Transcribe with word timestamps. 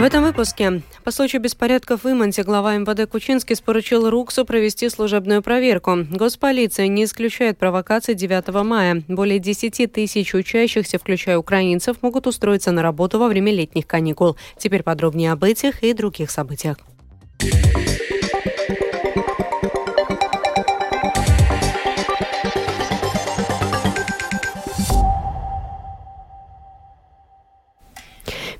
В 0.00 0.02
этом 0.02 0.24
выпуске 0.24 0.80
по 1.04 1.10
случаю 1.10 1.42
беспорядков 1.42 2.04
в 2.04 2.10
Иманте 2.10 2.42
глава 2.42 2.74
МВД 2.74 3.06
Кучинский 3.06 3.54
поручил 3.62 4.08
РУКСу 4.08 4.46
провести 4.46 4.88
служебную 4.88 5.42
проверку. 5.42 6.06
Госполиция 6.10 6.88
не 6.88 7.04
исключает 7.04 7.58
провокации 7.58 8.14
9 8.14 8.64
мая. 8.64 9.02
Более 9.08 9.38
10 9.38 9.92
тысяч 9.92 10.32
учащихся, 10.32 10.98
включая 10.98 11.36
украинцев, 11.36 11.98
могут 12.00 12.26
устроиться 12.26 12.72
на 12.72 12.80
работу 12.80 13.18
во 13.18 13.28
время 13.28 13.52
летних 13.52 13.86
каникул. 13.86 14.38
Теперь 14.56 14.82
подробнее 14.82 15.32
об 15.32 15.44
этих 15.44 15.82
и 15.82 15.92
других 15.92 16.30
событиях. 16.30 16.78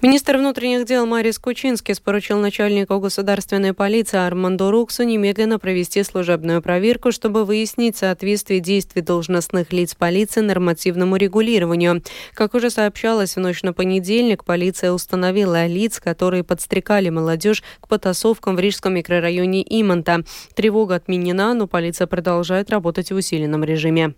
Министр 0.02 0.38
внутренних 0.38 0.86
дел 0.86 1.04
Марис 1.04 1.38
Кучинский 1.38 1.94
поручил 2.02 2.38
начальнику 2.38 2.98
государственной 3.00 3.74
полиции 3.74 4.16
Армандо 4.16 4.70
Руксу 4.70 5.02
немедленно 5.02 5.58
провести 5.58 6.02
служебную 6.02 6.62
проверку, 6.62 7.12
чтобы 7.12 7.44
выяснить 7.44 7.98
соответствие 7.98 8.60
действий 8.60 9.02
должностных 9.02 9.74
лиц 9.74 9.94
полиции 9.94 10.40
нормативному 10.40 11.16
регулированию. 11.16 12.02
Как 12.32 12.54
уже 12.54 12.70
сообщалось, 12.70 13.36
в 13.36 13.40
ночь 13.40 13.62
на 13.62 13.74
понедельник 13.74 14.42
полиция 14.42 14.92
установила 14.92 15.66
лиц, 15.66 16.00
которые 16.00 16.44
подстрекали 16.44 17.10
молодежь 17.10 17.62
к 17.82 17.86
потасовкам 17.86 18.56
в 18.56 18.60
Рижском 18.60 18.94
микрорайоне 18.94 19.62
Иманта. 19.68 20.24
Тревога 20.54 20.94
отменена, 20.94 21.52
но 21.52 21.66
полиция 21.66 22.06
продолжает 22.06 22.70
работать 22.70 23.12
в 23.12 23.16
усиленном 23.16 23.64
режиме. 23.64 24.14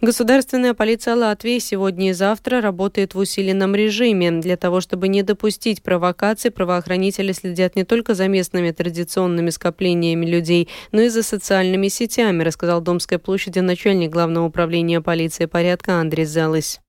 Государственная 0.00 0.74
полиция 0.74 1.14
Латвии 1.14 1.58
сегодня 1.58 2.10
и 2.10 2.12
завтра 2.12 2.60
работает 2.60 3.14
в 3.14 3.18
усиленном 3.18 3.74
режиме. 3.74 4.30
Для 4.30 4.56
того, 4.56 4.80
чтобы 4.80 5.08
не 5.08 5.22
допустить 5.22 5.82
провокаций, 5.82 6.50
правоохранители 6.50 7.32
следят 7.32 7.76
не 7.76 7.84
только 7.84 8.14
за 8.14 8.28
местными 8.28 8.70
традиционными 8.70 9.50
скоплениями 9.50 10.26
людей, 10.26 10.68
но 10.92 11.00
и 11.02 11.08
за 11.08 11.22
социальными 11.22 11.88
сетями, 11.88 12.42
рассказал 12.42 12.80
Домской 12.80 13.18
площади 13.18 13.60
начальник 13.60 14.10
Главного 14.10 14.46
управления 14.46 15.00
полиции 15.00 15.46
порядка 15.46 15.94
Андрей 16.00 16.24
Залыс. 16.24 16.80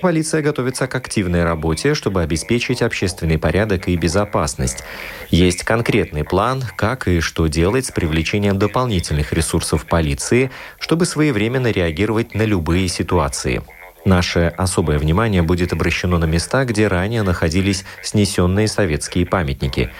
Полиция 0.00 0.42
готовится 0.42 0.86
к 0.86 0.94
активной 0.94 1.44
работе, 1.44 1.94
чтобы 1.94 2.22
обеспечить 2.22 2.82
общественный 2.82 3.38
порядок 3.38 3.88
и 3.88 3.96
безопасность. 3.96 4.84
Есть 5.30 5.62
конкретный 5.62 6.24
план, 6.24 6.62
как 6.76 7.08
и 7.08 7.20
что 7.20 7.46
делать 7.46 7.86
с 7.86 7.90
привлечением 7.90 8.58
дополнительных 8.58 9.32
ресурсов 9.32 9.86
полиции, 9.86 10.50
чтобы 10.78 11.06
своевременно 11.06 11.70
реагировать 11.70 12.34
на 12.34 12.42
любые 12.42 12.88
ситуации. 12.88 13.62
Наше 14.04 14.52
особое 14.56 14.98
внимание 14.98 15.42
будет 15.42 15.72
обращено 15.72 16.18
на 16.18 16.24
места, 16.24 16.64
где 16.64 16.88
ранее 16.88 17.22
находились 17.22 17.84
снесенные 18.02 18.66
советские 18.66 19.26
памятники. 19.26 19.90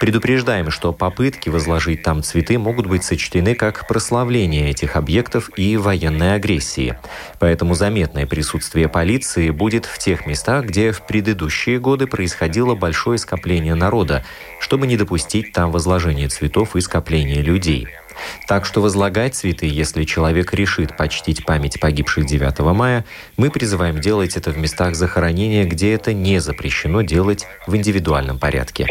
Предупреждаем, 0.00 0.70
что 0.70 0.92
попытки 0.92 1.48
возложить 1.48 2.02
там 2.02 2.22
цветы 2.22 2.58
могут 2.58 2.86
быть 2.86 3.04
сочтены 3.04 3.54
как 3.54 3.86
прославление 3.86 4.70
этих 4.70 4.96
объектов 4.96 5.50
и 5.56 5.76
военной 5.76 6.34
агрессии. 6.34 6.98
Поэтому 7.38 7.74
заметное 7.74 8.26
присутствие 8.26 8.88
полиции 8.88 9.50
будет 9.50 9.86
в 9.86 9.98
тех 9.98 10.26
местах, 10.26 10.66
где 10.66 10.92
в 10.92 11.06
предыдущие 11.06 11.78
годы 11.78 12.06
происходило 12.06 12.74
большое 12.74 13.18
скопление 13.18 13.74
народа, 13.74 14.24
чтобы 14.60 14.86
не 14.86 14.96
допустить 14.96 15.52
там 15.52 15.70
возложения 15.70 16.28
цветов 16.28 16.76
и 16.76 16.80
скопления 16.80 17.42
людей. 17.42 17.88
Так 18.46 18.64
что 18.64 18.80
возлагать 18.80 19.34
цветы, 19.34 19.66
если 19.66 20.04
человек 20.04 20.54
решит 20.54 20.96
почтить 20.96 21.44
память 21.44 21.80
погибших 21.80 22.26
9 22.26 22.60
мая, 22.60 23.04
мы 23.36 23.50
призываем 23.50 24.00
делать 24.00 24.36
это 24.36 24.50
в 24.50 24.58
местах 24.58 24.94
захоронения, 24.94 25.64
где 25.64 25.92
это 25.92 26.12
не 26.12 26.38
запрещено 26.38 27.02
делать 27.02 27.46
в 27.66 27.76
индивидуальном 27.76 28.38
порядке. 28.38 28.86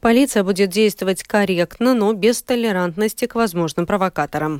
Полиция 0.00 0.44
будет 0.44 0.70
действовать 0.70 1.22
корректно, 1.22 1.94
но 1.94 2.12
без 2.12 2.42
толерантности 2.42 3.26
к 3.26 3.34
возможным 3.34 3.86
провокаторам. 3.86 4.58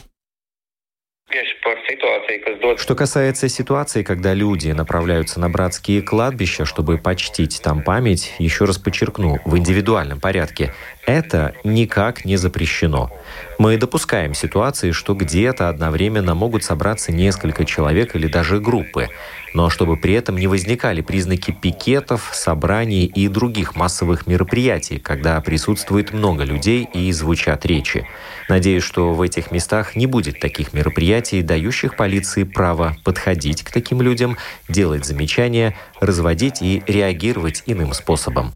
Что 2.78 2.94
касается 2.94 3.48
ситуации, 3.48 4.02
когда 4.02 4.32
люди 4.32 4.70
направляются 4.70 5.38
на 5.40 5.50
братские 5.50 6.00
кладбища, 6.00 6.64
чтобы 6.64 6.96
почтить 6.96 7.60
там 7.62 7.82
память, 7.82 8.32
еще 8.38 8.64
раз 8.64 8.78
подчеркну, 8.78 9.38
в 9.44 9.58
индивидуальном 9.58 10.20
порядке, 10.20 10.72
это 11.06 11.54
никак 11.64 12.24
не 12.24 12.36
запрещено. 12.36 13.10
Мы 13.58 13.76
допускаем 13.76 14.34
ситуации, 14.34 14.92
что 14.92 15.14
где-то 15.14 15.68
одновременно 15.68 16.36
могут 16.36 16.62
собраться 16.62 17.10
несколько 17.10 17.64
человек 17.64 18.14
или 18.14 18.28
даже 18.28 18.60
группы, 18.60 19.08
но 19.52 19.68
чтобы 19.68 19.96
при 19.96 20.14
этом 20.14 20.36
не 20.36 20.46
возникали 20.46 21.00
признаки 21.00 21.50
пикетов, 21.50 22.30
собраний 22.32 23.04
и 23.04 23.26
других 23.26 23.74
массовых 23.74 24.28
мероприятий, 24.28 25.00
когда 25.00 25.40
присутствует 25.40 26.12
много 26.12 26.44
людей 26.44 26.88
и 26.94 27.10
звучат 27.10 27.66
речи. 27.66 28.06
Надеюсь, 28.48 28.84
что 28.84 29.12
в 29.12 29.20
этих 29.22 29.50
местах 29.50 29.96
не 29.96 30.06
будет 30.06 30.38
таких 30.38 30.72
мероприятий, 30.72 31.42
дающих 31.42 31.96
полиции 31.96 32.44
право 32.44 32.96
подходить 33.02 33.64
к 33.64 33.72
таким 33.72 34.00
людям, 34.00 34.36
делать 34.68 35.04
замечания, 35.04 35.76
разводить 36.00 36.62
и 36.62 36.84
реагировать 36.86 37.64
иным 37.66 37.92
способом. 37.92 38.54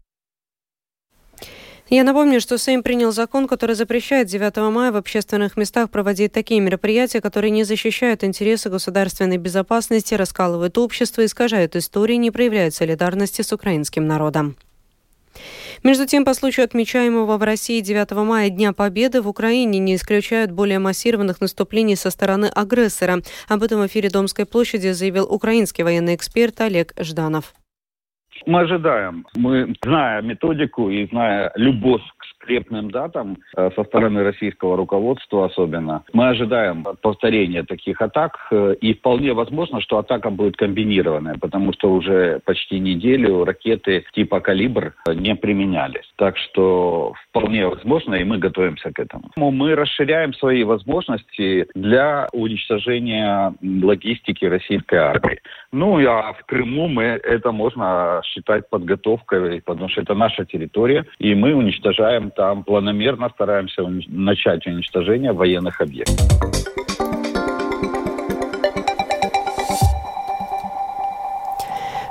Я 1.89 2.03
напомню, 2.03 2.39
что 2.39 2.57
Сейм 2.57 2.81
принял 2.81 3.11
закон, 3.11 3.47
который 3.47 3.75
запрещает 3.75 4.27
9 4.27 4.55
мая 4.71 4.91
в 4.91 4.95
общественных 4.95 5.57
местах 5.57 5.89
проводить 5.89 6.31
такие 6.31 6.59
мероприятия, 6.59 7.21
которые 7.21 7.51
не 7.51 7.65
защищают 7.65 8.23
интересы 8.23 8.69
государственной 8.69 9.37
безопасности, 9.37 10.13
раскалывают 10.13 10.77
общество, 10.77 11.25
искажают 11.25 11.75
истории, 11.75 12.15
не 12.15 12.31
проявляют 12.31 12.73
солидарности 12.73 13.41
с 13.41 13.51
украинским 13.51 14.07
народом. 14.07 14.55
Между 15.83 16.05
тем, 16.05 16.23
по 16.23 16.33
случаю 16.33 16.63
отмечаемого 16.63 17.37
в 17.37 17.43
России 17.43 17.81
9 17.81 18.11
мая 18.11 18.49
Дня 18.49 18.71
Победы 18.71 19.21
в 19.21 19.27
Украине 19.27 19.79
не 19.79 19.95
исключают 19.95 20.51
более 20.51 20.79
массированных 20.79 21.41
наступлений 21.41 21.95
со 21.95 22.09
стороны 22.09 22.45
агрессора. 22.45 23.21
Об 23.47 23.63
этом 23.63 23.81
в 23.81 23.87
эфире 23.87 24.09
Домской 24.09 24.45
площади 24.45 24.91
заявил 24.91 25.25
украинский 25.25 25.83
военный 25.83 26.15
эксперт 26.15 26.61
Олег 26.61 26.93
Жданов. 26.97 27.53
Мы 28.45 28.61
ожидаем, 28.61 29.25
мы, 29.35 29.73
зная 29.83 30.21
методику 30.21 30.89
и 30.89 31.07
зная 31.07 31.51
любовь 31.55 32.03
к 32.43 32.45
скрепным 32.53 32.91
датам 32.91 33.37
э, 33.55 33.69
со 33.75 33.83
стороны 33.83 34.23
российского 34.23 34.77
руководства 34.77 35.45
особенно, 35.45 36.03
мы 36.13 36.29
ожидаем 36.29 36.85
повторения 37.01 37.63
таких 37.63 38.01
атак, 38.01 38.37
э, 38.51 38.75
и 38.81 38.93
вполне 38.93 39.33
возможно, 39.33 39.81
что 39.81 39.97
атака 39.97 40.29
будет 40.29 40.57
комбинированная, 40.57 41.37
потому 41.39 41.73
что 41.73 41.91
уже 41.91 42.39
почти 42.45 42.79
неделю 42.79 43.45
ракеты 43.45 44.03
типа 44.13 44.41
«Калибр» 44.41 44.93
не 45.15 45.35
применялись. 45.35 46.11
Так 46.17 46.37
что 46.37 47.13
вполне 47.29 47.67
возможно, 47.67 48.15
и 48.15 48.23
мы 48.23 48.37
готовимся 48.37 48.91
к 48.91 48.99
этому. 48.99 49.31
Мы 49.35 49.75
расширяем 49.75 50.33
свои 50.33 50.63
возможности 50.63 51.67
для 51.75 52.27
уничтожения 52.33 53.53
логистики 53.61 54.45
российской 54.45 54.95
армии. 54.95 55.39
Ну, 55.71 55.97
а 56.07 56.33
в 56.33 56.45
Крыму 56.45 56.87
мы 56.87 57.03
это 57.03 57.51
можно 57.51 58.21
считать 58.25 58.69
подготовкой, 58.69 59.61
потому 59.61 59.89
что 59.89 60.01
это 60.01 60.13
наша 60.13 60.45
территория, 60.45 61.05
и 61.19 61.33
мы 61.35 61.55
уничтожаем 61.55 62.31
там 62.35 62.63
планомерно, 62.63 63.29
стараемся 63.29 63.83
начать 64.07 64.65
уничтожение 64.67 65.33
военных 65.33 65.81
объектов. 65.81 66.82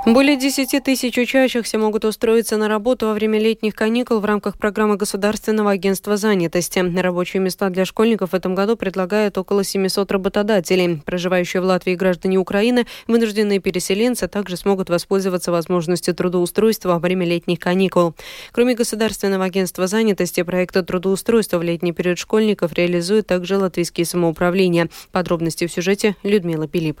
Более 0.05 0.35
10 0.35 0.83
тысяч 0.83 1.17
учащихся 1.17 1.77
могут 1.77 2.03
устроиться 2.03 2.57
на 2.57 2.67
работу 2.67 3.05
во 3.05 3.13
время 3.13 3.39
летних 3.39 3.73
каникул 3.73 4.19
в 4.19 4.25
рамках 4.25 4.57
программы 4.57 4.97
Государственного 4.97 5.71
агентства 5.71 6.17
занятости. 6.17 6.79
Рабочие 6.79 7.41
места 7.41 7.69
для 7.69 7.85
школьников 7.85 8.31
в 8.31 8.35
этом 8.35 8.53
году 8.53 8.75
предлагают 8.75 9.37
около 9.37 9.63
700 9.63 10.11
работодателей. 10.11 11.01
Проживающие 11.05 11.61
в 11.61 11.65
Латвии 11.65 11.95
граждане 11.95 12.37
Украины, 12.37 12.85
вынужденные 13.07 13.59
переселенцы, 13.59 14.27
также 14.27 14.57
смогут 14.57 14.89
воспользоваться 14.89 15.53
возможностью 15.53 16.13
трудоустройства 16.13 16.89
во 16.89 16.99
время 16.99 17.25
летних 17.25 17.59
каникул. 17.59 18.13
Кроме 18.51 18.75
Государственного 18.75 19.45
агентства 19.45 19.87
занятости, 19.87 20.43
проекты 20.43 20.83
трудоустройства 20.83 21.59
в 21.59 21.63
летний 21.63 21.93
период 21.93 22.17
школьников 22.17 22.73
реализуют 22.73 23.27
также 23.27 23.57
латвийские 23.57 24.05
самоуправления. 24.05 24.89
Подробности 25.13 25.65
в 25.65 25.71
сюжете 25.71 26.17
Людмила 26.23 26.67
Пилип. 26.67 26.99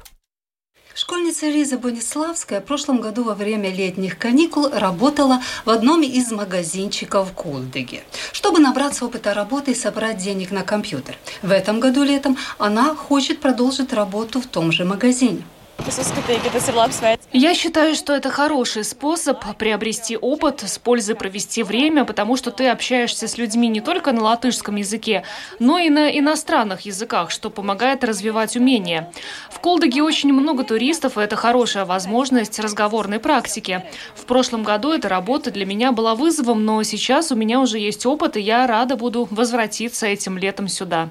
Школьница 0.95 1.47
Лиза 1.47 1.79
Бониславская 1.79 2.61
в 2.61 2.65
прошлом 2.65 3.01
году 3.01 3.23
во 3.23 3.33
время 3.33 3.73
летних 3.73 4.19
каникул 4.19 4.69
работала 4.69 5.41
в 5.65 5.71
одном 5.71 6.03
из 6.03 6.31
магазинчиков 6.31 7.29
в 7.29 7.33
чтобы 8.31 8.59
набраться 8.59 9.05
опыта 9.05 9.33
работы 9.33 9.71
и 9.71 9.75
собрать 9.75 10.17
денег 10.17 10.51
на 10.51 10.61
компьютер. 10.61 11.17
В 11.41 11.49
этом 11.49 11.79
году 11.79 12.03
летом 12.03 12.37
она 12.59 12.93
хочет 12.93 13.39
продолжить 13.39 13.91
работу 13.91 14.39
в 14.39 14.45
том 14.45 14.71
же 14.71 14.85
магазине. 14.85 15.43
Я 17.33 17.53
считаю, 17.55 17.95
что 17.95 18.13
это 18.13 18.29
хороший 18.29 18.83
способ 18.83 19.43
приобрести 19.57 20.17
опыт, 20.17 20.61
с 20.61 20.77
пользой 20.79 21.15
провести 21.15 21.63
время, 21.63 22.05
потому 22.05 22.37
что 22.37 22.51
ты 22.51 22.69
общаешься 22.69 23.27
с 23.27 23.37
людьми 23.37 23.67
не 23.67 23.81
только 23.81 24.11
на 24.11 24.21
латышском 24.21 24.75
языке, 24.77 25.23
но 25.59 25.79
и 25.79 25.89
на 25.89 26.17
иностранных 26.17 26.81
языках, 26.81 27.31
что 27.31 27.49
помогает 27.49 28.03
развивать 28.03 28.55
умения. 28.55 29.11
В 29.49 29.59
Колдоге 29.59 30.03
очень 30.03 30.31
много 30.31 30.63
туристов, 30.63 31.17
и 31.17 31.21
это 31.21 31.35
хорошая 31.35 31.85
возможность 31.85 32.59
разговорной 32.59 33.19
практики. 33.19 33.83
В 34.15 34.25
прошлом 34.25 34.63
году 34.63 34.91
эта 34.91 35.09
работа 35.09 35.51
для 35.51 35.65
меня 35.65 35.91
была 35.91 36.15
вызовом, 36.15 36.63
но 36.65 36.81
сейчас 36.83 37.31
у 37.31 37.35
меня 37.35 37.59
уже 37.59 37.79
есть 37.79 38.05
опыт, 38.05 38.37
и 38.37 38.41
я 38.41 38.67
рада 38.67 38.95
буду 38.95 39.27
возвратиться 39.29 40.05
этим 40.05 40.37
летом 40.37 40.67
сюда. 40.67 41.09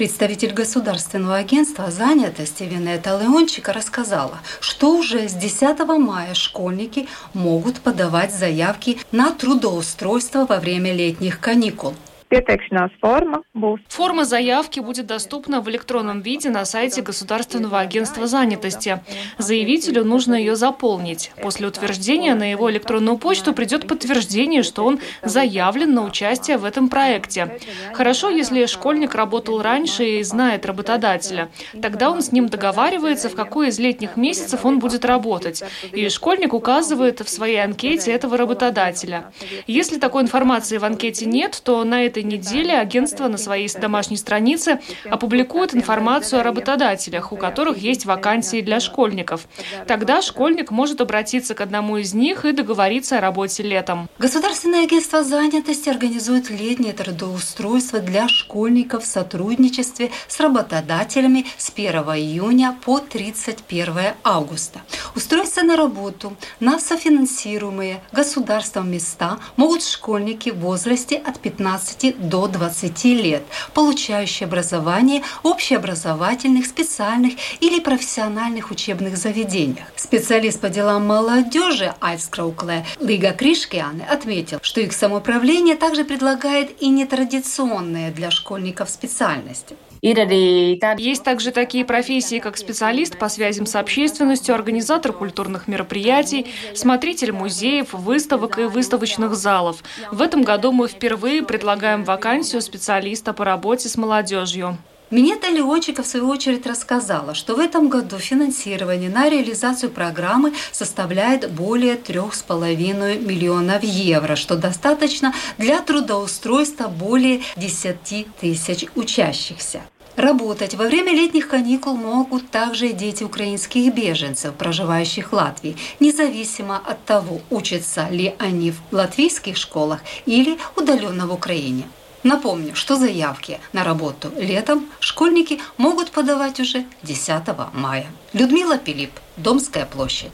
Представитель 0.00 0.54
Государственного 0.54 1.36
агентства 1.36 1.90
занятости 1.90 2.62
Венета 2.62 3.20
Леончика 3.20 3.74
рассказала, 3.74 4.38
что 4.58 4.96
уже 4.96 5.28
с 5.28 5.34
10 5.34 5.78
мая 5.98 6.32
школьники 6.32 7.06
могут 7.34 7.80
подавать 7.80 8.32
заявки 8.32 8.96
на 9.12 9.30
трудоустройство 9.30 10.46
во 10.46 10.58
время 10.58 10.94
летних 10.94 11.38
каникул. 11.38 11.92
Pieteikšanās 12.30 12.92
форма 13.02 13.40
būs. 13.58 13.80
Форма 13.88 14.24
заявки 14.24 14.78
будет 14.78 15.06
доступна 15.06 15.60
в 15.60 15.68
электронном 15.68 16.20
виде 16.20 16.48
на 16.48 16.64
сайте 16.64 17.02
Государственного 17.02 17.80
агентства 17.80 18.28
занятости. 18.28 19.00
Заявителю 19.38 20.04
нужно 20.04 20.36
ее 20.36 20.54
заполнить. 20.54 21.32
После 21.42 21.66
утверждения 21.66 22.36
на 22.36 22.48
его 22.48 22.70
электронную 22.70 23.18
почту 23.18 23.52
придет 23.52 23.88
подтверждение, 23.88 24.62
что 24.62 24.84
он 24.84 25.00
заявлен 25.22 25.92
на 25.92 26.04
участие 26.04 26.56
в 26.56 26.64
этом 26.64 26.88
проекте. 26.88 27.58
Хорошо, 27.94 28.30
если 28.30 28.64
школьник 28.66 29.16
работал 29.16 29.60
раньше 29.60 30.04
и 30.04 30.22
знает 30.22 30.64
работодателя. 30.66 31.48
Тогда 31.82 32.12
он 32.12 32.22
с 32.22 32.30
ним 32.30 32.48
договаривается, 32.48 33.28
в 33.28 33.34
какой 33.34 33.70
из 33.70 33.80
летних 33.80 34.16
месяцев 34.16 34.64
он 34.64 34.78
будет 34.78 35.04
работать. 35.04 35.64
И 35.90 36.08
школьник 36.08 36.54
указывает 36.54 37.18
в 37.18 37.28
своей 37.28 37.58
анкете 37.58 38.12
этого 38.12 38.36
работодателя. 38.36 39.32
Если 39.66 39.98
такой 39.98 40.22
информации 40.22 40.78
в 40.78 40.84
анкете 40.84 41.26
нет, 41.26 41.60
то 41.64 41.82
на 41.82 42.04
этой 42.04 42.19
этой 42.20 42.24
неделе 42.24 42.78
агентство 42.78 43.28
на 43.28 43.38
своей 43.38 43.68
домашней 43.80 44.16
странице 44.16 44.80
опубликует 45.08 45.74
информацию 45.74 46.40
о 46.40 46.42
работодателях, 46.42 47.32
у 47.32 47.36
которых 47.36 47.78
есть 47.78 48.04
вакансии 48.04 48.60
для 48.60 48.80
школьников. 48.80 49.46
Тогда 49.86 50.22
школьник 50.22 50.70
может 50.70 51.00
обратиться 51.00 51.54
к 51.54 51.60
одному 51.60 51.96
из 51.98 52.14
них 52.14 52.44
и 52.44 52.52
договориться 52.52 53.18
о 53.18 53.20
работе 53.20 53.62
летом. 53.62 54.08
Государственное 54.18 54.84
агентство 54.84 55.22
занятости 55.22 55.88
организует 55.88 56.50
летнее 56.50 56.92
трудоустройство 56.92 58.00
для 58.00 58.28
школьников 58.28 59.04
в 59.04 59.06
сотрудничестве 59.06 60.10
с 60.28 60.40
работодателями 60.40 61.46
с 61.56 61.70
1 61.70 61.92
июня 61.92 62.76
по 62.84 62.98
31 62.98 64.14
августа. 64.24 64.80
Устроиться 65.14 65.62
на 65.62 65.76
работу 65.76 66.36
на 66.60 66.78
софинансируемые 66.78 68.02
государством 68.12 68.90
места 68.90 69.38
могут 69.56 69.82
школьники 69.82 70.50
в 70.50 70.58
возрасте 70.58 71.16
от 71.16 71.40
15 71.40 72.09
до 72.18 72.46
20 72.48 73.04
лет, 73.04 73.42
получающие 73.74 74.46
образование 74.46 75.22
в 75.42 75.46
общеобразовательных, 75.46 76.66
специальных 76.66 77.34
или 77.60 77.80
профессиональных 77.80 78.70
учебных 78.70 79.16
заведениях. 79.16 79.86
Специалист 79.96 80.60
по 80.60 80.68
делам 80.68 81.06
молодежи 81.06 81.94
Альскраукле 82.00 82.84
Лига 83.00 83.32
Кришкианы 83.32 84.02
отметил, 84.02 84.58
что 84.62 84.80
их 84.80 84.92
самоуправление 84.92 85.76
также 85.76 86.04
предлагает 86.04 86.82
и 86.82 86.88
нетрадиционные 86.88 88.10
для 88.10 88.30
школьников 88.30 88.90
специальности. 88.90 89.76
Есть 90.02 91.24
также 91.24 91.50
такие 91.50 91.84
профессии, 91.84 92.38
как 92.38 92.56
специалист 92.56 93.18
по 93.18 93.28
связям 93.28 93.66
с 93.66 93.76
общественностью, 93.76 94.54
организатор 94.54 95.12
культурных 95.12 95.68
мероприятий, 95.68 96.46
смотритель 96.74 97.32
музеев, 97.32 97.92
выставок 97.92 98.58
и 98.58 98.64
выставочных 98.64 99.34
залов. 99.34 99.82
В 100.10 100.22
этом 100.22 100.42
году 100.42 100.72
мы 100.72 100.88
впервые 100.88 101.42
предлагаем 101.42 102.04
вакансию 102.04 102.62
специалиста 102.62 103.34
по 103.34 103.44
работе 103.44 103.90
с 103.90 103.96
молодежью. 103.98 104.78
Минета 105.10 105.48
Леончика, 105.48 106.04
в 106.04 106.06
свою 106.06 106.28
очередь, 106.28 106.66
рассказала, 106.68 107.34
что 107.34 107.56
в 107.56 107.58
этом 107.58 107.88
году 107.88 108.18
финансирование 108.18 109.10
на 109.10 109.28
реализацию 109.28 109.90
программы 109.90 110.52
составляет 110.70 111.50
более 111.50 111.96
3,5 111.96 113.18
миллионов 113.18 113.82
евро, 113.82 114.36
что 114.36 114.54
достаточно 114.54 115.34
для 115.58 115.80
трудоустройства 115.80 116.86
более 116.86 117.40
10 117.56 118.26
тысяч 118.40 118.86
учащихся. 118.94 119.80
Работать 120.14 120.74
во 120.74 120.84
время 120.84 121.12
летних 121.12 121.48
каникул 121.48 121.96
могут 121.96 122.48
также 122.50 122.92
дети 122.92 123.24
украинских 123.24 123.92
беженцев, 123.92 124.54
проживающих 124.54 125.32
в 125.32 125.34
Латвии, 125.34 125.76
независимо 125.98 126.76
от 126.76 127.04
того, 127.04 127.40
учатся 127.50 128.06
ли 128.10 128.36
они 128.38 128.70
в 128.70 128.76
латвийских 128.92 129.56
школах 129.56 130.02
или 130.26 130.56
удаленно 130.76 131.26
в 131.26 131.32
Украине. 131.32 131.84
Напомню, 132.22 132.74
что 132.74 132.96
заявки 132.96 133.60
на 133.72 133.82
работу 133.82 134.30
летом 134.36 134.86
школьники 135.00 135.60
могут 135.78 136.10
подавать 136.10 136.60
уже 136.60 136.84
10 137.02 137.42
мая. 137.72 138.06
Людмила 138.32 138.76
Пилип, 138.76 139.12
Домская 139.36 139.86
площадь. 139.86 140.32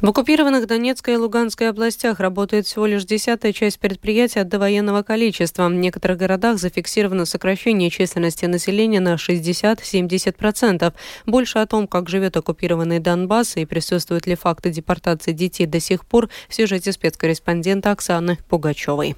В 0.00 0.08
оккупированных 0.08 0.66
Донецкой 0.66 1.14
и 1.14 1.16
Луганской 1.18 1.68
областях 1.68 2.20
работает 2.20 2.66
всего 2.66 2.86
лишь 2.86 3.04
десятая 3.04 3.52
часть 3.52 3.78
предприятий 3.78 4.40
от 4.40 4.48
довоенного 4.48 5.02
количества. 5.02 5.68
В 5.68 5.74
некоторых 5.74 6.16
городах 6.16 6.58
зафиксировано 6.58 7.26
сокращение 7.26 7.90
численности 7.90 8.46
населения 8.46 9.00
на 9.00 9.14
60-70%. 9.16 10.94
Больше 11.26 11.58
о 11.58 11.66
том, 11.66 11.86
как 11.86 12.08
живет 12.08 12.38
оккупированный 12.38 12.98
Донбасс 12.98 13.56
и 13.56 13.66
присутствуют 13.66 14.26
ли 14.26 14.34
факты 14.34 14.70
депортации 14.70 15.32
детей 15.32 15.66
до 15.66 15.80
сих 15.80 16.06
пор, 16.06 16.30
в 16.48 16.54
сюжете 16.54 16.92
спецкорреспондента 16.92 17.90
Оксаны 17.90 18.38
Пугачевой. 18.48 19.16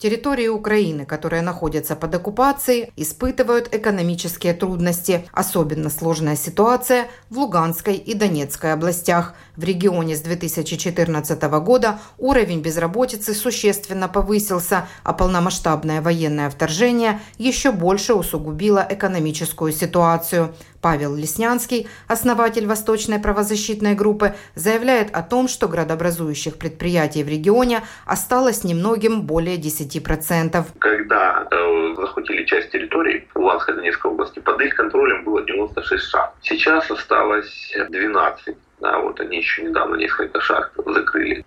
Территории 0.00 0.48
Украины, 0.48 1.04
которые 1.04 1.42
находятся 1.42 1.94
под 1.94 2.14
оккупацией, 2.14 2.90
испытывают 2.96 3.68
экономические 3.74 4.54
трудности. 4.54 5.28
Особенно 5.30 5.90
сложная 5.90 6.36
ситуация 6.36 7.08
в 7.28 7.38
Луганской 7.38 7.96
и 7.96 8.14
Донецкой 8.14 8.72
областях. 8.72 9.34
В 9.56 9.62
регионе 9.62 10.16
с 10.16 10.22
2014 10.22 11.42
года 11.60 11.98
уровень 12.16 12.62
безработицы 12.62 13.34
существенно 13.34 14.08
повысился, 14.08 14.88
а 15.02 15.12
полномасштабное 15.12 16.00
военное 16.00 16.48
вторжение 16.48 17.20
еще 17.36 17.70
больше 17.70 18.14
усугубило 18.14 18.86
экономическую 18.88 19.70
ситуацию. 19.70 20.54
Павел 20.82 21.14
Леснянский, 21.14 21.88
основатель 22.08 22.66
Восточной 22.66 23.18
правозащитной 23.18 23.94
группы, 23.94 24.34
заявляет 24.54 25.14
о 25.14 25.22
том, 25.22 25.48
что 25.48 25.68
градообразующих 25.68 26.58
предприятий 26.58 27.22
в 27.22 27.28
регионе 27.28 27.82
осталось 28.06 28.64
немногим 28.64 29.22
более 29.22 29.56
10%. 29.56 30.64
Когда 30.78 31.46
э, 31.50 31.94
захватили 31.96 32.44
часть 32.44 32.70
территории 32.70 33.28
Луганской 33.34 33.74
и 33.74 33.76
Донецкой 33.76 34.12
области, 34.12 34.38
под 34.38 34.60
их 34.60 34.74
контролем 34.74 35.24
было 35.24 35.42
96 35.42 36.04
шахт. 36.04 36.34
Сейчас 36.42 36.90
осталось 36.90 37.74
12. 37.88 38.56
Да, 38.80 38.98
вот 38.98 39.20
они 39.20 39.38
еще 39.38 39.62
недавно 39.62 39.96
несколько 39.96 40.40
шахт 40.40 40.72
закрыли. 40.86 41.44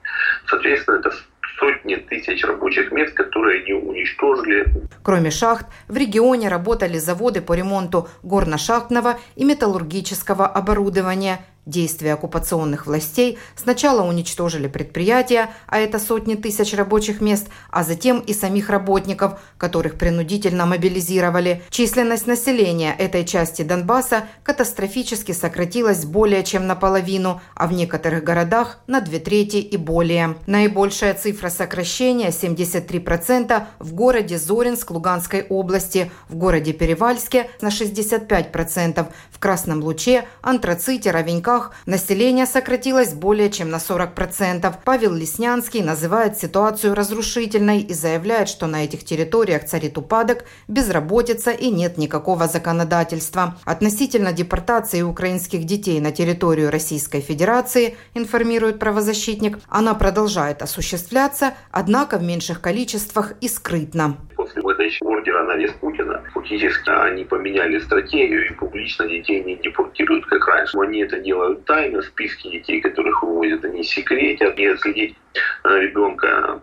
Соответственно, 0.48 0.98
это 0.98 1.12
сотни 1.60 1.96
тысяч 1.96 2.44
рабочих 2.44 2.92
мест, 2.92 3.14
которые 3.14 3.64
они 3.64 3.74
уничтожили. 3.74 4.66
Кроме 5.02 5.32
шахт, 5.32 5.68
в 5.88 5.98
регионе 5.98 6.50
работали 6.50 6.98
заводы 6.98 7.42
по 7.42 7.54
ремонту 7.54 8.08
горно-шахтного 8.24 9.18
и 9.36 9.46
металлургического 9.46 10.48
оборудования– 10.48 11.40
Действия 11.66 12.16
оккупационных 12.16 12.88
властей 12.88 13.38
сначала 13.56 14.06
уничтожили 14.06 14.68
предприятия, 14.68 15.50
а 15.68 15.80
это 15.80 15.98
сотни 15.98 16.36
тысяч 16.36 16.74
рабочих 16.74 17.22
мест, 17.22 17.48
а 17.72 17.86
затем 17.86 18.20
и 18.20 18.34
самих 18.34 18.70
работников, 18.70 19.40
которых 19.58 19.98
принудительно 19.98 20.66
мобилизировали. 20.66 21.64
Численность 21.70 22.28
населения 22.28 22.94
этой 22.94 23.24
части 23.24 23.62
Донбасса 23.62 24.26
катастрофически 24.44 25.32
сократилась 25.32 26.04
более 26.04 26.44
чем 26.44 26.68
наполовину, 26.68 27.40
а 27.56 27.68
в 27.68 27.72
некоторых 27.72 28.26
городах 28.26 28.80
на 28.88 29.00
две 29.00 29.20
трети 29.20 29.58
и 29.58 29.78
более. 29.78 30.36
Наибольшая 30.48 31.14
цифра 31.14 31.48
сокращения– 31.48 32.28
73% 32.30 33.64
в 33.80 33.94
городе 33.94 34.38
Зоринск 34.38 34.92
Луганской 34.92 35.46
области, 35.48 36.12
в 36.28 36.36
городе 36.36 36.74
Перевальске 36.74 37.50
на 37.62 37.70
65%, 37.70 39.08
в 39.32 39.40
Красном 39.40 39.82
Луче, 39.82 40.26
Антраците, 40.42 41.12
Равенька 41.12 41.53
руках 41.54 41.72
население 41.86 42.46
сократилось 42.46 43.14
более 43.14 43.50
чем 43.50 43.70
на 43.70 43.78
40%. 43.78 44.74
Павел 44.84 45.14
Леснянский 45.14 45.84
называет 45.84 46.38
ситуацию 46.38 46.96
разрушительной 46.96 47.82
и 47.82 47.94
заявляет, 47.94 48.50
что 48.50 48.68
на 48.68 48.84
этих 48.84 49.04
территориях 49.04 49.66
царит 49.66 49.98
упадок, 49.98 50.46
безработица 50.68 51.52
и 51.52 51.70
нет 51.70 51.98
никакого 51.98 52.48
законодательства. 52.48 53.58
Относительно 53.66 54.34
депортации 54.34 55.02
украинских 55.02 55.66
детей 55.66 56.00
на 56.00 56.12
территорию 56.12 56.72
Российской 56.72 57.22
Федерации, 57.22 57.96
информирует 58.16 58.80
правозащитник, 58.80 59.60
она 59.70 59.94
продолжает 59.94 60.62
осуществляться, 60.62 61.54
однако 61.72 62.18
в 62.18 62.24
меньших 62.24 62.62
количествах 62.62 63.34
и 63.42 63.48
скрытно 63.48 64.18
после 64.44 64.62
выдачи 64.84 65.04
ордера 65.04 65.44
на 65.44 65.54
арест 65.54 65.76
Путина 65.80 66.22
фактически 66.34 66.90
они 66.90 67.24
поменяли 67.24 67.80
стратегию 67.80 68.48
и 68.48 68.54
публично 68.54 69.08
детей 69.08 69.44
не 69.44 69.56
депортируют, 69.56 70.26
как 70.26 70.48
раньше. 70.48 70.78
Они 70.80 71.00
это 71.00 71.20
делают 71.20 71.66
тайно, 71.66 72.02
списки 72.02 72.50
детей, 72.50 72.82
которых 72.82 73.24
вывозят, 73.24 73.64
они 73.66 73.84
секретят, 73.84 74.58
и 74.58 74.66
отследить 74.66 75.16
ребенка 75.64 76.60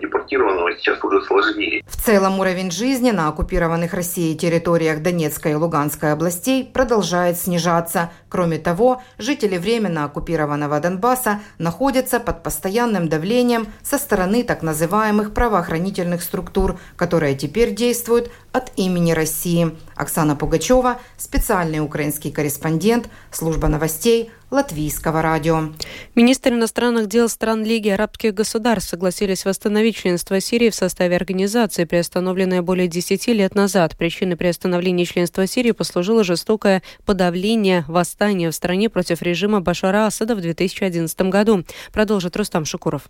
депортированного 0.00 0.74
сейчас 0.76 1.02
уже 1.04 1.20
сложнее. 1.22 1.82
В 1.86 1.96
целом 2.02 2.38
уровень 2.40 2.70
жизни 2.70 3.10
на 3.10 3.28
оккупированных 3.28 3.92
Россией 3.92 4.36
территориях 4.38 5.02
Донецкой 5.02 5.52
и 5.52 5.54
Луганской 5.54 6.12
областей 6.12 6.64
продолжает 6.64 7.36
снижаться. 7.36 8.10
Кроме 8.30 8.58
того, 8.58 9.02
жители 9.18 9.58
временно 9.58 10.04
оккупированного 10.04 10.80
Донбасса 10.80 11.40
находятся 11.58 12.20
под 12.20 12.42
постоянным 12.42 13.08
давлением 13.08 13.66
со 13.82 13.98
стороны 13.98 14.44
так 14.44 14.62
называемых 14.62 15.34
правоохранительных 15.34 16.22
структур, 16.22 16.78
которые 16.96 17.34
теперь 17.34 17.55
действуют 17.64 18.30
от 18.52 18.70
имени 18.76 19.12
России. 19.12 19.74
Оксана 19.94 20.36
Пугачева, 20.36 21.00
специальный 21.16 21.80
украинский 21.80 22.30
корреспондент, 22.30 23.08
служба 23.30 23.68
новостей 23.68 24.30
Латвийского 24.50 25.22
радио. 25.22 25.72
Министры 26.14 26.54
иностранных 26.54 27.08
дел 27.08 27.28
стран 27.28 27.64
Лиги 27.64 27.88
арабских 27.88 28.32
государств 28.34 28.90
согласились 28.90 29.44
восстановить 29.44 29.96
членство 29.96 30.40
Сирии 30.40 30.70
в 30.70 30.74
составе 30.74 31.16
организации, 31.16 31.84
приостановленное 31.84 32.62
более 32.62 32.88
10 32.88 33.26
лет 33.28 33.54
назад. 33.54 33.96
Причиной 33.96 34.36
приостановления 34.36 35.04
членства 35.04 35.46
Сирии 35.46 35.72
послужило 35.72 36.22
жестокое 36.24 36.82
подавление 37.04 37.84
восстания 37.88 38.50
в 38.50 38.54
стране 38.54 38.88
против 38.88 39.22
режима 39.22 39.60
Башара 39.60 40.06
Асада 40.06 40.36
в 40.36 40.40
2011 40.40 41.20
году. 41.22 41.64
Продолжит 41.92 42.36
Рустам 42.36 42.64
Шукуров. 42.64 43.08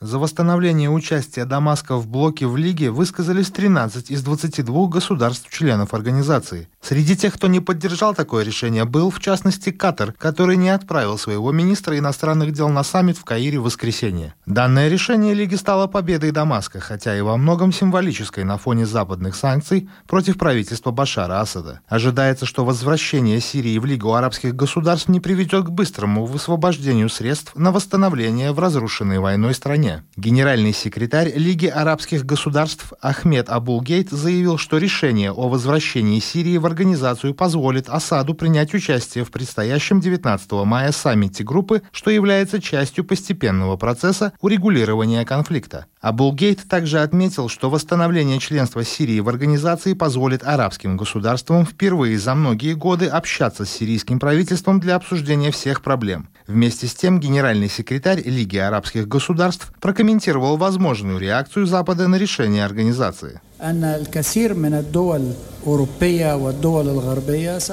За 0.00 0.18
восстановление 0.18 0.90
участия 0.90 1.46
Дамаска 1.46 1.96
в 1.96 2.06
блоке 2.06 2.46
в 2.46 2.58
Лиге 2.58 2.90
высказались 2.90 3.48
13 3.48 4.10
из 4.10 4.22
22 4.22 4.88
государств-членов 4.88 5.94
организации. 5.94 6.68
Среди 6.82 7.16
тех, 7.16 7.32
кто 7.32 7.46
не 7.46 7.60
поддержал 7.60 8.14
такое 8.14 8.44
решение, 8.44 8.84
был, 8.84 9.10
в 9.10 9.20
частности, 9.20 9.70
Катар, 9.70 10.12
который 10.12 10.58
не 10.58 10.68
отправил 10.68 11.16
своего 11.16 11.50
министра 11.50 11.96
иностранных 11.98 12.52
дел 12.52 12.68
на 12.68 12.84
саммит 12.84 13.16
в 13.16 13.24
Каире 13.24 13.58
в 13.58 13.62
воскресенье. 13.62 14.34
Данное 14.44 14.88
решение 14.88 15.32
Лиги 15.32 15.54
стало 15.54 15.86
победой 15.86 16.30
Дамаска, 16.30 16.78
хотя 16.78 17.16
и 17.16 17.22
во 17.22 17.38
многом 17.38 17.72
символической 17.72 18.44
на 18.44 18.58
фоне 18.58 18.84
западных 18.84 19.34
санкций 19.34 19.88
против 20.06 20.36
правительства 20.36 20.90
Башара 20.90 21.40
Асада. 21.40 21.80
Ожидается, 21.88 22.44
что 22.44 22.66
возвращение 22.66 23.40
Сирии 23.40 23.78
в 23.78 23.86
Лигу 23.86 24.12
арабских 24.12 24.54
государств 24.54 25.08
не 25.08 25.20
приведет 25.20 25.64
к 25.64 25.70
быстрому 25.70 26.26
высвобождению 26.26 27.08
средств 27.08 27.56
на 27.56 27.72
восстановление 27.72 28.52
в 28.52 28.58
разрушенной 28.58 29.20
войной 29.20 29.54
стране 29.54 29.85
стране. 29.86 30.02
Генеральный 30.16 30.72
секретарь 30.72 31.32
Лиги 31.36 31.66
арабских 31.66 32.24
государств 32.24 32.92
Ахмед 33.00 33.48
Абулгейт 33.48 34.10
заявил, 34.10 34.58
что 34.58 34.78
решение 34.78 35.30
о 35.30 35.48
возвращении 35.48 36.20
Сирии 36.20 36.56
в 36.56 36.66
организацию 36.66 37.34
позволит 37.34 37.88
Асаду 37.88 38.34
принять 38.34 38.74
участие 38.74 39.24
в 39.24 39.30
предстоящем 39.30 40.00
19 40.00 40.52
мая 40.64 40.92
саммите 40.92 41.44
группы, 41.44 41.82
что 41.92 42.10
является 42.10 42.60
частью 42.60 43.04
постепенного 43.04 43.76
процесса 43.76 44.32
урегулирования 44.40 45.24
конфликта. 45.24 45.86
Абулгейт 46.06 46.68
также 46.68 47.00
отметил, 47.00 47.48
что 47.48 47.68
восстановление 47.68 48.38
членства 48.38 48.84
Сирии 48.84 49.18
в 49.18 49.28
организации 49.28 49.92
позволит 49.92 50.44
арабским 50.44 50.96
государствам 50.96 51.66
впервые 51.66 52.16
за 52.16 52.36
многие 52.36 52.74
годы 52.74 53.06
общаться 53.06 53.64
с 53.64 53.70
сирийским 53.70 54.20
правительством 54.20 54.78
для 54.78 54.94
обсуждения 54.94 55.50
всех 55.50 55.82
проблем. 55.82 56.28
Вместе 56.46 56.86
с 56.86 56.94
тем, 56.94 57.18
генеральный 57.18 57.68
секретарь 57.68 58.22
Лиги 58.22 58.56
арабских 58.56 59.08
государств 59.08 59.72
прокомментировал 59.80 60.56
возможную 60.56 61.18
реакцию 61.18 61.66
Запада 61.66 62.06
на 62.06 62.14
решение 62.14 62.64
организации. 62.64 63.40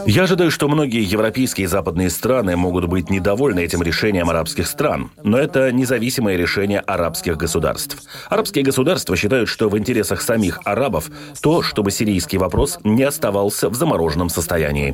Я 0.08 0.24
ожидаю, 0.24 0.52
что 0.52 0.68
многие 0.68 1.04
европейские 1.04 1.66
и 1.66 1.68
западные 1.68 2.10
страны 2.10 2.56
могут 2.56 2.86
быть 2.86 3.10
недовольны 3.10 3.60
этим 3.60 3.84
решением 3.84 4.30
арабских 4.30 4.68
стран, 4.68 5.12
но 5.24 5.38
это 5.38 5.72
независимое 5.72 6.38
решение 6.38 6.80
арабских 6.80 7.38
государств. 7.38 8.02
Арабские 8.30 8.64
государства 8.64 9.16
считают, 9.16 9.50
что 9.50 9.70
в 9.70 9.78
интересах 9.78 10.22
самих 10.22 10.60
арабов 10.64 11.10
то, 11.42 11.62
чтобы 11.62 11.92
сирийский 11.92 12.38
вопрос 12.38 12.80
не 12.84 13.04
оставался 13.04 13.70
в 13.70 13.76
замороженном 13.76 14.30
состоянии. 14.30 14.94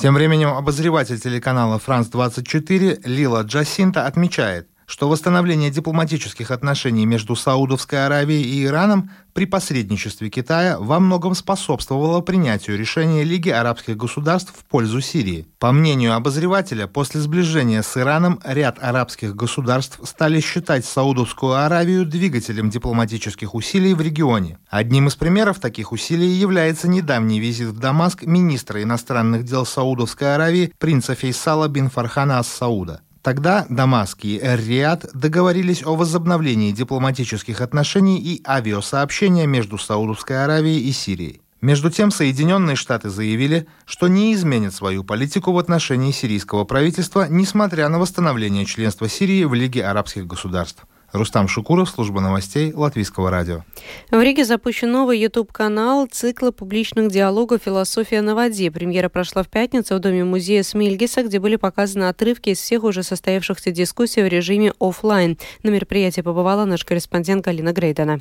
Тем 0.00 0.14
временем 0.14 0.50
обозреватель 0.50 1.18
телеканала 1.18 1.78
«Франс-24» 1.78 3.00
Лила 3.04 3.42
Джасинта 3.42 4.06
отмечает, 4.06 4.68
что 4.88 5.06
восстановление 5.08 5.70
дипломатических 5.70 6.50
отношений 6.50 7.04
между 7.04 7.36
Саудовской 7.36 8.06
Аравией 8.06 8.42
и 8.42 8.64
Ираном 8.64 9.10
при 9.34 9.44
посредничестве 9.44 10.30
Китая 10.30 10.78
во 10.80 10.98
многом 10.98 11.34
способствовало 11.34 12.22
принятию 12.22 12.78
решения 12.78 13.22
Лиги 13.22 13.50
арабских 13.50 13.98
государств 13.98 14.54
в 14.56 14.64
пользу 14.64 15.02
Сирии. 15.02 15.46
По 15.58 15.72
мнению 15.72 16.14
обозревателя, 16.14 16.86
после 16.86 17.20
сближения 17.20 17.82
с 17.82 17.96
Ираном 17.98 18.40
ряд 18.42 18.82
арабских 18.82 19.36
государств 19.36 20.00
стали 20.04 20.40
считать 20.40 20.86
Саудовскую 20.86 21.52
Аравию 21.52 22.06
двигателем 22.06 22.70
дипломатических 22.70 23.54
усилий 23.54 23.92
в 23.92 24.00
регионе. 24.00 24.58
Одним 24.70 25.08
из 25.08 25.16
примеров 25.16 25.60
таких 25.60 25.92
усилий 25.92 26.30
является 26.30 26.88
недавний 26.88 27.40
визит 27.40 27.68
в 27.68 27.78
Дамаск 27.78 28.22
министра 28.22 28.82
иностранных 28.82 29.44
дел 29.44 29.66
Саудовской 29.66 30.34
Аравии 30.34 30.72
принца 30.78 31.14
Фейсала 31.14 31.68
бин 31.68 31.90
Фархана 31.90 32.38
Ас-Сауда. 32.38 33.02
Тогда 33.28 33.66
Дамаск 33.68 34.24
и 34.24 34.38
Эр-Риад 34.38 35.10
договорились 35.12 35.84
о 35.84 35.96
возобновлении 35.96 36.72
дипломатических 36.72 37.60
отношений 37.60 38.18
и 38.18 38.42
авиасообщения 38.48 39.46
между 39.46 39.76
Саудовской 39.76 40.42
Аравией 40.42 40.88
и 40.88 40.92
Сирией. 40.92 41.42
Между 41.60 41.90
тем, 41.90 42.10
Соединенные 42.10 42.74
Штаты 42.74 43.10
заявили, 43.10 43.66
что 43.84 44.08
не 44.08 44.32
изменят 44.32 44.74
свою 44.74 45.04
политику 45.04 45.52
в 45.52 45.58
отношении 45.58 46.10
сирийского 46.10 46.64
правительства, 46.64 47.26
несмотря 47.28 47.90
на 47.90 47.98
восстановление 47.98 48.64
членства 48.64 49.10
Сирии 49.10 49.44
в 49.44 49.52
Лиге 49.52 49.84
арабских 49.84 50.26
государств. 50.26 50.86
Рустам 51.12 51.48
Шукуров, 51.48 51.88
служба 51.88 52.20
новостей 52.20 52.72
Латвийского 52.74 53.30
радио. 53.30 53.64
В 54.10 54.20
Риге 54.20 54.44
запущен 54.44 54.92
новый 54.92 55.18
YouTube-канал 55.18 56.06
цикла 56.10 56.50
публичных 56.50 57.10
диалогов 57.10 57.62
«Философия 57.64 58.20
на 58.20 58.34
воде». 58.34 58.70
Премьера 58.70 59.08
прошла 59.08 59.42
в 59.42 59.48
пятницу 59.48 59.96
в 59.96 60.00
Доме 60.00 60.24
музея 60.24 60.62
Смильгиса, 60.62 61.22
где 61.22 61.40
были 61.40 61.56
показаны 61.56 62.04
отрывки 62.04 62.50
из 62.50 62.58
всех 62.58 62.84
уже 62.84 63.02
состоявшихся 63.02 63.70
дискуссий 63.70 64.22
в 64.22 64.28
режиме 64.28 64.74
офлайн. 64.78 65.38
На 65.62 65.70
мероприятии 65.70 66.20
побывала 66.20 66.66
наш 66.66 66.84
корреспондент 66.84 67.42
Галина 67.42 67.72
Грейдена. 67.72 68.20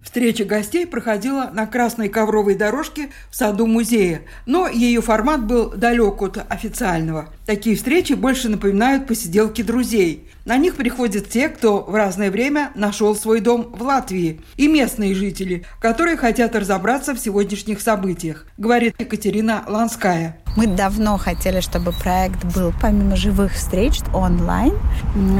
Встреча 0.00 0.44
гостей 0.44 0.86
проходила 0.86 1.50
на 1.52 1.66
красной 1.66 2.08
ковровой 2.08 2.54
дорожке 2.54 3.10
в 3.30 3.34
саду 3.34 3.66
музея, 3.66 4.22
но 4.46 4.68
ее 4.68 5.02
формат 5.02 5.44
был 5.44 5.70
далек 5.70 6.22
от 6.22 6.38
официального. 6.48 7.30
Такие 7.46 7.74
встречи 7.74 8.12
больше 8.12 8.48
напоминают 8.48 9.08
посиделки 9.08 9.62
друзей. 9.62 10.28
На 10.48 10.56
них 10.56 10.76
приходят 10.76 11.28
те, 11.28 11.50
кто 11.50 11.82
в 11.82 11.94
разное 11.94 12.30
время 12.30 12.70
нашел 12.74 13.14
свой 13.14 13.40
дом 13.40 13.64
в 13.64 13.82
Латвии, 13.82 14.40
и 14.56 14.66
местные 14.66 15.14
жители, 15.14 15.66
которые 15.78 16.16
хотят 16.16 16.56
разобраться 16.56 17.14
в 17.14 17.18
сегодняшних 17.18 17.82
событиях, 17.82 18.46
говорит 18.56 18.94
Екатерина 18.98 19.62
Ланская. 19.66 20.38
Мы 20.56 20.66
давно 20.66 21.18
хотели, 21.18 21.60
чтобы 21.60 21.92
проект 21.92 22.42
был 22.46 22.72
помимо 22.80 23.14
живых 23.14 23.52
встреч 23.52 24.00
онлайн, 24.14 24.72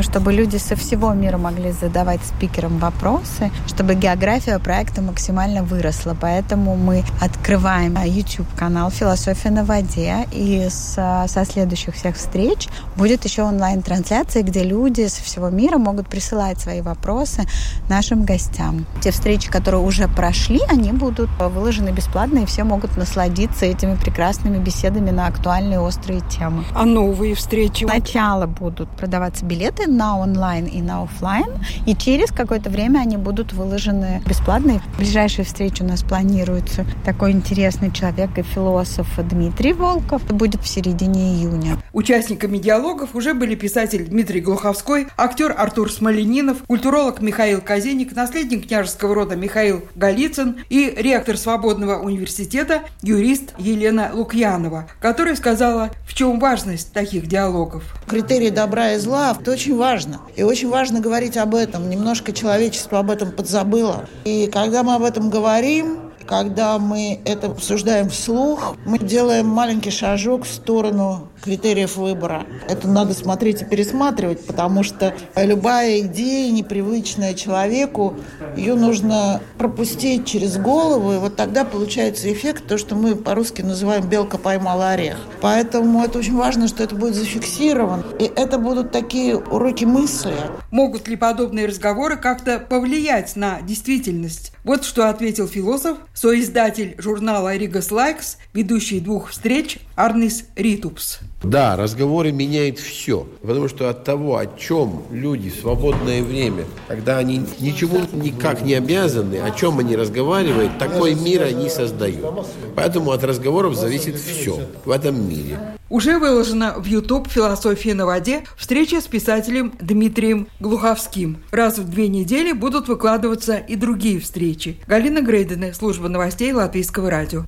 чтобы 0.03 0.33
люди 0.33 0.59
со 0.59 0.77
всего 0.77 1.13
мира 1.15 1.39
могли 1.39 1.73
задавать 1.73 2.21
спикерам 2.23 2.79
вопросы, 2.79 3.51
чтобы 3.67 3.95
география 3.95 4.59
проекта 4.59 5.01
максимально 5.01 5.63
выросла. 5.63 6.17
Поэтому 6.21 6.77
мы 6.77 7.03
открываем 7.21 7.97
YouTube-канал 8.05 8.91
«Философия 8.91 9.51
на 9.51 9.65
воде», 9.65 10.29
и 10.31 10.69
со, 10.71 11.25
со 11.27 11.45
следующих 11.45 11.95
всех 11.95 12.17
встреч 12.17 12.69
будет 12.95 13.25
еще 13.25 13.43
онлайн-трансляция, 13.43 14.43
где 14.43 14.63
люди 14.63 14.98
со 15.07 15.23
всего 15.23 15.51
мира 15.51 15.79
могут 15.79 16.09
присылать 16.09 16.59
свои 16.61 16.81
вопросы 16.81 17.43
нашим 17.89 18.25
гостям. 18.25 18.87
Те 19.01 19.11
встречи, 19.11 19.49
которые 19.51 19.83
уже 19.83 20.09
прошли, 20.09 20.61
они 20.69 20.93
будут 20.93 21.31
выложены 21.39 21.91
бесплатно, 21.91 22.41
и 22.41 22.47
все 22.47 22.65
могут 22.65 22.97
насладиться 22.97 23.67
этими 23.67 23.95
прекрасными 23.95 24.59
беседами 24.59 25.11
на 25.11 25.27
актуальные 25.27 25.81
острые 25.81 26.21
темы. 26.21 26.65
А 26.75 26.85
новые 26.85 27.35
встречи? 27.35 27.85
Сначала 27.85 28.47
будут 28.47 28.89
продаваться 28.91 29.45
билеты 29.45 29.87
на 29.89 30.19
онлайн 30.19 30.67
и 30.67 30.83
на 30.83 31.03
офлайн, 31.03 31.49
и 31.87 31.95
через 31.95 32.31
какое-то 32.31 32.71
время 32.71 33.01
они 33.01 33.17
будут 33.17 33.53
выложены 33.53 34.23
бесплатно. 34.27 34.83
Ближайшие 34.97 35.45
встречи 35.45 35.83
у 35.83 35.87
нас 35.87 36.03
планируются. 36.03 36.87
Такой 37.05 37.33
интересный 37.33 37.93
человек 37.93 38.39
и 38.39 38.43
философ 38.43 39.07
Дмитрий 39.19 39.73
Волков 39.73 40.25
будет 40.27 40.63
в 40.63 40.69
середине 40.69 41.35
июня. 41.35 41.77
Участниками 41.93 42.59
диалогов 42.59 43.15
уже 43.15 43.35
были 43.35 43.55
писатель 43.55 44.07
Дмитрий 44.07 44.41
Глуховской 44.41 44.88
Тверской, 44.89 45.07
актер 45.19 45.55
Артур 45.57 45.93
Смоленинов, 45.93 46.63
культуролог 46.67 47.21
Михаил 47.21 47.61
Казиник, 47.61 48.17
наследник 48.17 48.67
княжеского 48.67 49.15
рода 49.15 49.37
Михаил 49.37 49.83
Голицын 49.95 50.65
и 50.71 50.91
ректор 50.97 51.37
Свободного 51.37 52.01
университета 52.01 52.85
юрист 53.03 53.53
Елена 53.59 54.11
Лукьянова, 54.15 54.89
которая 54.99 55.37
сказала, 55.37 55.91
в 56.07 56.15
чем 56.15 56.41
важность 56.41 56.95
таких 56.95 57.27
диалогов. 57.27 57.85
Критерии 58.09 58.49
добра 58.49 58.93
и 58.93 58.99
зла– 58.99 59.37
это 59.41 59.51
очень 59.51 59.77
важно. 59.77 60.23
И 60.37 60.43
очень 60.43 60.71
важно 60.71 61.01
говорить 61.01 61.37
об 61.37 61.55
этом. 61.55 61.91
Немножко 61.91 62.33
человечество 62.33 63.01
об 63.01 63.11
этом 63.11 63.33
подзабыло. 63.33 64.09
И 64.25 64.49
когда 64.51 64.83
мы 64.83 64.95
об 64.95 65.03
этом 65.03 65.29
говорим, 65.29 66.08
когда 66.29 66.79
мы 66.79 67.21
это 67.25 67.47
обсуждаем 67.47 68.11
вслух, 68.11 68.77
мы 68.85 68.99
делаем 68.99 69.47
маленький 69.47 69.91
шажок 69.91 70.45
в 70.45 70.53
сторону 70.53 71.29
критериев 71.43 71.97
выбора. 71.97 72.45
Это 72.69 72.87
надо 72.87 73.15
смотреть 73.15 73.63
и 73.63 73.65
пересматривать, 73.65 74.47
потому 74.47 74.83
что 74.83 75.15
любая 75.37 76.01
идея, 76.01 76.53
непривычная 76.53 77.33
человеку, 77.33 78.17
ее 78.57 78.75
нужно 78.75 79.41
пропустить 79.57 80.27
через 80.27 80.59
голову, 80.59 81.13
и 81.15 81.19
вот 81.19 81.37
тогда 81.37 81.65
получается 81.65 82.31
эффект, 82.31 82.67
то, 82.69 82.77
что 82.77 82.95
мы 82.95 83.17
по-русски 83.17 83.63
называем 83.63 84.07
«белка 84.07 84.37
поймала 84.37 84.91
орех». 84.91 85.19
Поэтому 85.41 86.05
это 86.05 86.19
очень 86.19 86.37
важно, 86.37 86.69
что 86.69 86.83
это 86.83 86.95
будет 86.95 87.15
зафиксировано, 87.15 88.05
и 88.19 88.25
это 88.25 88.59
будут 88.59 88.93
такие 88.93 89.39
уроки 89.39 89.85
мысли. 89.85 90.35
Могут 90.71 91.09
ли 91.09 91.17
подобные 91.17 91.67
разговоры 91.67 92.17
как-то 92.17 92.59
повлиять 92.59 93.37
на 93.37 93.63
действительность? 93.63 94.53
Вот 94.65 94.85
что 94.85 95.09
ответил 95.09 95.49
философ, 95.49 95.97
соиздатель 96.19 96.97
журнала 96.99 97.57
«Rīgas 97.57 97.93
Laiks», 97.93 98.39
ведущий 98.53 98.99
двух 98.99 99.31
встреч 99.31 99.79
Арнис 99.95 100.47
Ритупс. 100.57 101.21
Да, 101.43 101.77
разговоры 101.77 102.33
меняют 102.33 102.81
все. 102.81 103.29
Потому 103.43 103.69
что 103.69 103.89
от 103.89 104.03
того, 104.03 104.37
о 104.37 104.47
чем 104.47 105.05
люди 105.13 105.51
в 105.51 105.55
свободное 105.55 106.23
время, 106.23 106.65
когда 106.89 107.19
они 107.19 107.43
ничего 107.61 108.01
никак 108.13 108.63
не 108.63 108.75
обязаны, 108.75 109.37
о 109.37 109.53
чем 109.53 109.79
они 109.79 109.95
разговаривают, 109.95 110.79
такой 110.79 111.15
мир 111.15 111.43
они 111.45 111.69
создают. 111.69 112.49
Поэтому 112.75 113.13
от 113.13 113.23
разговоров 113.23 113.77
зависит 113.77 114.17
все 114.17 114.61
в 114.85 114.91
этом 114.91 115.29
мире. 115.29 115.59
Уже 115.91 116.19
выложена 116.19 116.75
в 116.77 116.85
YouTube 116.85 117.29
«Философия 117.29 117.95
на 117.95 118.05
воде» 118.05 118.43
встреча 118.59 119.01
с 119.01 119.07
писателем 119.07 119.73
Дмитрием 119.81 120.49
Глуховским. 120.61 121.39
Раз 121.51 121.79
в 121.79 121.89
две 121.89 122.09
недели 122.09 122.53
будут 122.53 122.89
выкладываться 122.89 123.57
и 123.57 123.75
другие 123.75 124.21
встречи. 124.21 124.77
Галина 124.87 125.23
Грейдена, 125.23 125.73
служба 126.09 126.11
новостей 126.11 126.53
Латвийского 126.53 127.11
радио. 127.11 127.45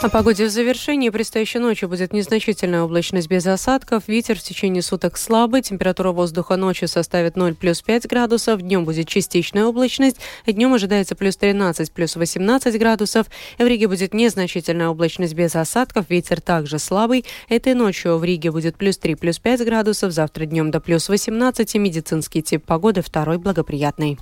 О 0.00 0.08
погоде 0.08 0.46
в 0.46 0.50
завершении. 0.50 1.10
Предстоящей 1.10 1.60
ночью 1.60 1.88
будет 1.88 2.12
незначительная 2.12 2.82
облачность 2.82 3.28
без 3.28 3.46
осадков. 3.46 4.08
Ветер 4.08 4.36
в 4.36 4.42
течение 4.42 4.82
суток 4.82 5.16
слабый. 5.16 5.62
Температура 5.62 6.10
воздуха 6.10 6.56
ночью 6.56 6.88
составит 6.88 7.36
0 7.36 7.54
плюс 7.54 7.82
5 7.82 8.08
градусов. 8.08 8.60
Днем 8.62 8.84
будет 8.84 9.06
частичная 9.06 9.64
облачность. 9.64 10.16
Днем 10.44 10.74
ожидается 10.74 11.14
плюс 11.14 11.36
13, 11.36 11.92
плюс 11.92 12.16
18 12.16 12.78
градусов. 12.80 13.26
В 13.58 13.64
Риге 13.64 13.86
будет 13.86 14.12
незначительная 14.12 14.88
облачность 14.88 15.34
без 15.34 15.54
осадков. 15.54 16.06
Ветер 16.10 16.40
также 16.40 16.80
слабый. 16.80 17.24
Этой 17.48 17.74
ночью 17.74 18.18
в 18.18 18.24
Риге 18.24 18.50
будет 18.50 18.76
плюс 18.76 18.98
3, 18.98 19.14
плюс 19.14 19.38
5 19.38 19.64
градусов. 19.64 20.12
Завтра 20.12 20.46
днем 20.46 20.72
до 20.72 20.80
плюс 20.80 21.08
18. 21.08 21.76
Медицинский 21.76 22.42
тип 22.42 22.64
погоды 22.64 23.02
второй 23.02 23.38
благоприятный. 23.38 24.18